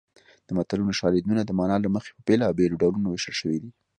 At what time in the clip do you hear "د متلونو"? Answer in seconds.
0.47-0.97